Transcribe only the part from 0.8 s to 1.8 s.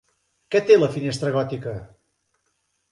finestra gòtica?